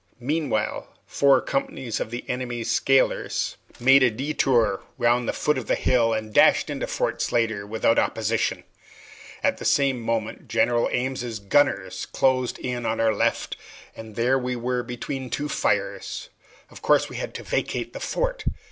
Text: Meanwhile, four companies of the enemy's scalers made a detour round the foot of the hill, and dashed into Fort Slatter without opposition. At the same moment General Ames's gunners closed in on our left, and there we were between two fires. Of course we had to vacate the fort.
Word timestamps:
Meanwhile, 0.19 0.87
four 1.05 1.41
companies 1.41 1.99
of 1.99 2.09
the 2.09 2.27
enemy's 2.27 2.71
scalers 2.71 3.57
made 3.79 4.01
a 4.01 4.09
detour 4.09 4.81
round 4.97 5.27
the 5.27 5.31
foot 5.31 5.59
of 5.59 5.67
the 5.67 5.75
hill, 5.75 6.11
and 6.11 6.33
dashed 6.33 6.71
into 6.71 6.87
Fort 6.87 7.21
Slatter 7.21 7.67
without 7.67 7.99
opposition. 7.99 8.63
At 9.43 9.57
the 9.57 9.63
same 9.65 10.01
moment 10.01 10.47
General 10.47 10.89
Ames's 10.91 11.37
gunners 11.37 12.07
closed 12.07 12.57
in 12.57 12.83
on 12.83 12.99
our 12.99 13.13
left, 13.13 13.57
and 13.95 14.15
there 14.15 14.39
we 14.39 14.55
were 14.55 14.81
between 14.81 15.29
two 15.29 15.47
fires. 15.47 16.29
Of 16.71 16.81
course 16.81 17.07
we 17.07 17.17
had 17.17 17.35
to 17.35 17.43
vacate 17.43 17.93
the 17.93 17.99
fort. 17.99 18.45